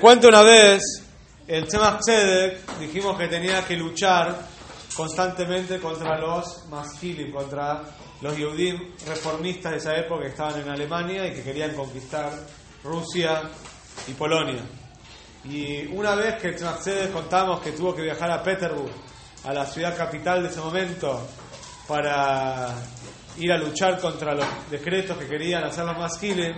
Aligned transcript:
Cuento 0.00 0.26
una 0.26 0.42
vez, 0.42 0.82
el 1.46 1.68
Tzemach 1.68 2.00
dijimos 2.80 3.16
que 3.16 3.28
tenía 3.28 3.64
que 3.64 3.76
luchar 3.76 4.36
constantemente 4.96 5.78
contra 5.78 6.18
los 6.18 6.66
maskilim, 6.68 7.30
contra 7.30 7.80
los 8.20 8.36
Yehudim 8.36 8.76
reformistas 9.06 9.70
de 9.70 9.78
esa 9.78 9.96
época 9.96 10.22
que 10.22 10.30
estaban 10.30 10.60
en 10.60 10.68
Alemania 10.68 11.28
y 11.28 11.32
que 11.32 11.44
querían 11.44 11.76
conquistar 11.76 12.32
Rusia 12.82 13.42
y 14.08 14.14
Polonia. 14.14 14.64
Y 15.44 15.86
una 15.86 16.16
vez 16.16 16.42
que 16.42 16.48
el 16.48 16.56
Tzemach 16.56 17.12
contamos 17.12 17.60
que 17.60 17.70
tuvo 17.70 17.94
que 17.94 18.02
viajar 18.02 18.32
a 18.32 18.42
Petersburg, 18.42 18.90
a 19.44 19.52
la 19.52 19.64
ciudad 19.64 19.96
capital 19.96 20.42
de 20.42 20.48
ese 20.48 20.58
momento, 20.58 21.24
para 21.86 22.74
ir 23.38 23.52
a 23.52 23.58
luchar 23.58 24.00
contra 24.00 24.34
los 24.34 24.46
decretos 24.68 25.16
que 25.16 25.28
querían 25.28 25.62
hacer 25.62 25.84
los 25.84 25.96
maskilim, 25.96 26.52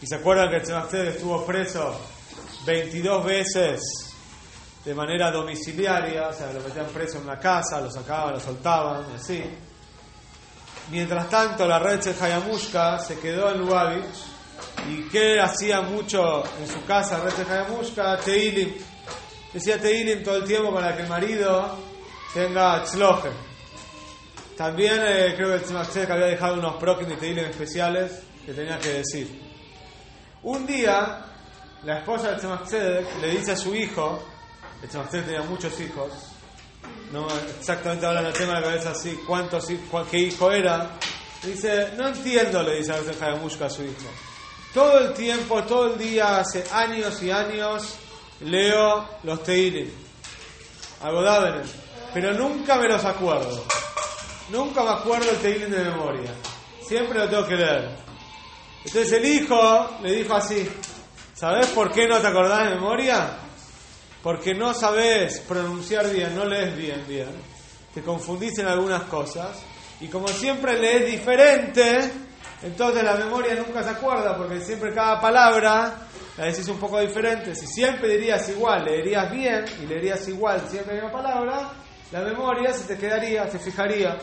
y 0.00 0.04
se 0.04 0.16
acuerdan 0.16 0.50
que 0.50 0.56
el 0.56 0.62
Tzemach 0.62 0.92
estuvo 0.92 1.46
preso 1.46 1.96
22 2.64 3.24
veces 3.24 3.80
de 4.84 4.94
manera 4.94 5.30
domiciliaria, 5.30 6.28
o 6.28 6.32
sea, 6.32 6.52
lo 6.52 6.60
metían 6.60 6.86
preso 6.86 7.18
en 7.18 7.24
una 7.24 7.38
casa, 7.38 7.80
lo 7.80 7.90
sacaban, 7.90 8.34
lo 8.34 8.40
soltaban, 8.40 9.06
y 9.12 9.16
así. 9.16 9.42
Mientras 10.90 11.28
tanto, 11.30 11.66
la 11.66 11.78
red 11.78 12.00
Hayamushka 12.00 12.98
se 12.98 13.18
quedó 13.18 13.50
en 13.52 13.60
Lubavitch, 13.60 14.32
y 14.88 15.08
que 15.08 15.40
hacía 15.40 15.80
mucho 15.82 16.42
en 16.60 16.66
su 16.66 16.84
casa, 16.84 17.20
red 17.20 17.32
Hayamushka, 17.48 18.18
Teilim. 18.18 18.74
Decía 19.52 19.80
Teilim 19.80 20.24
todo 20.24 20.36
el 20.36 20.44
tiempo 20.44 20.74
para 20.74 20.96
que 20.96 21.02
el 21.02 21.08
marido 21.08 21.78
tenga 22.34 22.82
tzloje. 22.82 23.30
También 24.56 25.00
eh, 25.04 25.34
creo 25.36 25.52
que 25.52 25.64
Tzemach 25.64 25.96
había 26.10 26.26
dejado 26.26 26.54
unos 26.54 26.76
prokin 26.76 27.08
de 27.08 27.16
Teilim 27.16 27.44
especiales 27.44 28.22
que 28.44 28.52
tenía 28.52 28.78
que 28.78 28.94
decir. 28.94 29.40
Un 30.42 30.66
día, 30.66 31.31
la 31.84 31.98
esposa 31.98 32.28
del 32.28 32.38
Tzemach 32.38 32.70
le 33.20 33.30
dice 33.30 33.52
a 33.52 33.56
su 33.56 33.74
hijo, 33.74 34.22
el 34.82 34.88
tenía 35.24 35.42
muchos 35.42 35.78
hijos, 35.80 36.12
no 37.12 37.26
exactamente 37.58 38.06
ahora 38.06 38.32
tema 38.32 38.54
de 38.54 38.60
la 38.60 38.66
cabeza 38.66 38.90
así, 38.90 39.18
cuántos, 39.26 39.66
qué 40.10 40.18
hijo 40.18 40.50
era, 40.50 40.90
dice, 41.42 41.90
no 41.96 42.08
entiendo, 42.08 42.62
le 42.62 42.76
dice 42.76 42.92
a 42.92 43.00
veces 43.00 43.20
Hayamushka 43.20 43.66
a 43.66 43.70
su 43.70 43.82
hijo. 43.82 44.08
Todo 44.72 44.98
el 45.00 45.12
tiempo, 45.12 45.62
todo 45.64 45.92
el 45.92 45.98
día, 45.98 46.38
hace 46.38 46.64
años 46.72 47.22
y 47.22 47.30
años, 47.30 47.96
leo 48.40 49.06
los 49.24 49.42
Teilim, 49.42 49.90
Agodávenes, 51.02 51.74
pero 52.14 52.32
nunca 52.32 52.76
me 52.76 52.88
los 52.88 53.04
acuerdo. 53.04 53.64
Nunca 54.50 54.82
me 54.82 54.90
acuerdo 54.90 55.30
el 55.30 55.38
Teilim 55.38 55.70
de 55.70 55.84
memoria. 55.84 56.32
Siempre 56.86 57.18
lo 57.18 57.28
tengo 57.28 57.46
que 57.46 57.56
leer. 57.56 57.96
Entonces 58.84 59.12
el 59.12 59.24
hijo 59.24 59.98
le 60.02 60.12
dijo 60.12 60.34
así, 60.34 60.68
¿Sabes 61.42 61.70
por 61.70 61.90
qué 61.90 62.06
no 62.06 62.20
te 62.20 62.28
acordás 62.28 62.68
de 62.68 62.76
memoria? 62.76 63.30
Porque 64.22 64.54
no 64.54 64.72
sabes 64.72 65.40
pronunciar 65.40 66.08
bien, 66.08 66.36
no 66.36 66.44
lees 66.44 66.76
bien, 66.76 67.04
bien. 67.08 67.30
Te 67.92 68.00
confundís 68.00 68.60
en 68.60 68.68
algunas 68.68 69.02
cosas. 69.02 69.60
Y 70.00 70.06
como 70.06 70.28
siempre 70.28 70.78
lees 70.78 71.10
diferente, 71.10 72.12
entonces 72.62 73.02
la 73.02 73.16
memoria 73.16 73.56
nunca 73.56 73.82
se 73.82 73.90
acuerda, 73.90 74.36
porque 74.36 74.60
siempre 74.60 74.94
cada 74.94 75.20
palabra 75.20 76.06
la 76.38 76.44
decís 76.44 76.68
un 76.68 76.78
poco 76.78 77.00
diferente. 77.00 77.56
Si 77.56 77.66
siempre 77.66 78.10
dirías 78.10 78.48
igual, 78.48 78.84
leerías 78.84 79.28
bien 79.32 79.64
y 79.82 79.86
leerías 79.86 80.28
igual 80.28 80.62
siempre 80.70 81.02
la 81.02 81.10
palabra, 81.10 81.72
la 82.12 82.20
memoria 82.20 82.72
se 82.72 82.84
te 82.84 82.96
quedaría, 82.96 83.50
se 83.50 83.58
fijaría. 83.58 84.16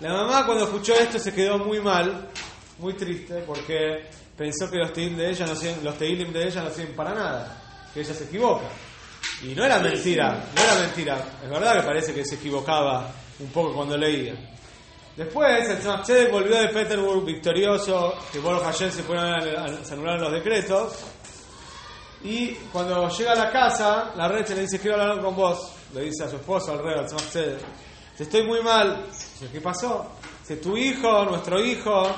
La 0.00 0.14
mamá 0.14 0.46
cuando 0.46 0.64
escuchó 0.64 0.94
esto 0.94 1.18
se 1.18 1.34
quedó 1.34 1.58
muy 1.58 1.78
mal, 1.78 2.30
muy 2.78 2.94
triste, 2.94 3.44
porque 3.46 4.08
pensó 4.40 4.70
que 4.70 4.78
los 4.78 4.90
teilim 4.94 5.18
de 5.18 5.28
ella 5.28 5.44
no 5.44 5.54
sirven, 5.54 5.84
los 5.84 5.98
de 5.98 6.08
ella 6.08 6.62
no 6.62 6.70
sirven 6.70 6.96
para 6.96 7.12
nada, 7.12 7.62
que 7.92 8.00
ella 8.00 8.14
se 8.14 8.24
equivoca. 8.24 8.64
Y 9.42 9.48
no 9.48 9.66
era 9.66 9.78
mentira, 9.80 10.46
no 10.56 10.62
era 10.62 10.74
mentira. 10.76 11.22
Es 11.44 11.50
verdad 11.50 11.74
que 11.74 11.82
parece 11.82 12.14
que 12.14 12.24
se 12.24 12.36
equivocaba 12.36 13.12
un 13.38 13.48
poco 13.48 13.74
cuando 13.74 13.98
leía. 13.98 14.32
Después, 15.14 15.68
el 15.68 15.76
Tzemach 15.76 16.08
volvió 16.32 16.58
de 16.58 16.68
Petersburg 16.68 17.22
victorioso, 17.22 18.14
que 18.32 18.38
Boros 18.38 18.62
Hashem 18.62 18.90
se 18.90 19.02
fueron 19.02 19.26
a, 19.26 19.84
se 19.84 19.92
anularon 19.92 20.22
los 20.22 20.32
decretos. 20.32 20.94
Y 22.24 22.52
cuando 22.72 23.10
llega 23.10 23.32
a 23.32 23.36
la 23.44 23.50
casa, 23.50 24.12
la 24.16 24.26
recha 24.26 24.54
le 24.54 24.62
dice, 24.62 24.80
quiero 24.80 25.02
hablar 25.02 25.20
con 25.20 25.36
vos. 25.36 25.70
Le 25.92 26.04
dice 26.04 26.24
a 26.24 26.30
su 26.30 26.36
esposo, 26.36 26.72
al 26.72 26.82
rey, 26.82 26.98
al 26.98 27.04
Tzemach 27.04 27.28
Tzedek. 27.28 27.60
Estoy 28.18 28.42
muy 28.44 28.62
mal. 28.62 29.04
Dice, 29.06 29.52
¿qué 29.52 29.60
pasó? 29.60 30.12
Dice, 30.40 30.56
tu 30.56 30.78
hijo, 30.78 31.26
nuestro 31.26 31.62
hijo, 31.62 32.10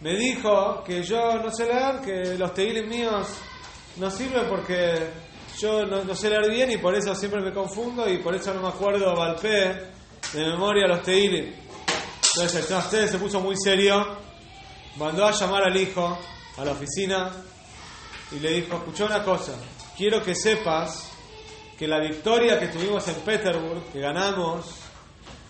me 0.00 0.16
dijo 0.16 0.82
que 0.84 1.02
yo 1.02 1.34
no 1.34 1.50
sé 1.50 1.66
leer, 1.66 2.00
que 2.00 2.38
los 2.38 2.54
teilim 2.54 2.88
míos 2.88 3.28
no 3.96 4.10
sirven 4.10 4.48
porque 4.48 4.94
yo 5.58 5.84
no, 5.84 6.14
sé 6.14 6.30
leer 6.30 6.50
bien 6.50 6.70
y 6.70 6.78
por 6.78 6.94
eso 6.94 7.14
siempre 7.14 7.42
me 7.42 7.52
confundo 7.52 8.08
y 8.08 8.18
por 8.18 8.34
eso 8.34 8.54
no 8.54 8.62
me 8.62 8.68
acuerdo 8.68 9.14
Valpé 9.14 9.90
de 10.32 10.44
memoria 10.44 10.86
los 10.86 11.02
teilim. 11.02 11.52
Entonces 12.34 12.70
el 12.70 13.08
se 13.08 13.18
puso 13.18 13.40
muy 13.40 13.56
serio, 13.56 14.06
mandó 14.96 15.26
a 15.26 15.32
llamar 15.32 15.64
al 15.64 15.76
hijo 15.76 16.18
a 16.56 16.64
la 16.64 16.72
oficina 16.72 17.30
y 18.32 18.38
le 18.38 18.52
dijo, 18.52 18.76
escuchá 18.76 19.06
una 19.06 19.22
cosa, 19.22 19.52
quiero 19.96 20.22
que 20.22 20.34
sepas 20.34 21.10
que 21.76 21.88
la 21.88 21.98
victoria 22.00 22.58
que 22.58 22.68
tuvimos 22.68 23.06
en 23.08 23.16
Petersburg, 23.16 23.84
que 23.92 24.00
ganamos, 24.00 24.66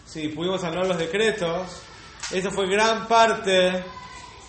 si 0.06 0.28
pudimos 0.28 0.64
hablar 0.64 0.86
los 0.86 0.98
decretos, 0.98 1.82
eso 2.32 2.50
fue 2.50 2.66
gran 2.68 3.06
parte 3.06 3.84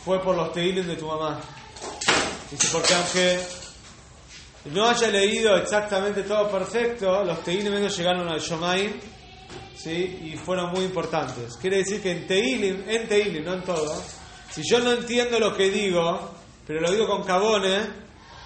fue 0.04 0.22
por 0.22 0.36
los 0.36 0.52
teilim 0.52 0.86
de 0.88 0.96
tu 0.96 1.08
mamá. 1.08 1.40
Dice, 2.50 2.68
porque 2.72 2.94
aunque 2.94 3.40
no 4.66 4.88
haya 4.88 5.08
leído 5.08 5.56
exactamente 5.58 6.24
todo 6.24 6.50
perfecto, 6.50 7.24
los 7.24 7.44
teilim 7.44 7.74
llegaron 7.88 8.28
al 8.28 8.40
Shomaim, 8.40 8.94
¿sí? 9.76 10.20
Y 10.24 10.38
fueron 10.38 10.72
muy 10.72 10.86
importantes. 10.86 11.58
Quiere 11.58 11.78
decir 11.78 12.02
que 12.02 12.12
en 12.12 12.28
teilim, 12.28 12.84
en 12.88 13.08
teilim, 13.08 13.44
no 13.44 13.54
en 13.54 13.64
todo, 13.64 14.04
si 14.52 14.62
yo 14.70 14.80
no 14.80 14.92
entiendo 14.92 15.40
lo 15.40 15.56
que 15.56 15.70
digo, 15.70 16.32
pero 16.68 16.82
lo 16.82 16.92
digo 16.92 17.08
con 17.08 17.24
cabone, 17.24 17.80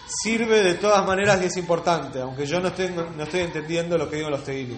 sirve 0.08 0.62
de 0.62 0.76
todas 0.76 1.06
maneras 1.06 1.42
y 1.42 1.46
es 1.46 1.58
importante, 1.58 2.22
aunque 2.22 2.46
yo 2.46 2.60
no 2.60 2.68
estoy, 2.68 2.90
no 2.90 3.24
estoy 3.24 3.42
entendiendo 3.42 3.98
lo 3.98 4.10
que 4.10 4.18
digo 4.18 4.30
los 4.30 4.44
teilim. 4.44 4.78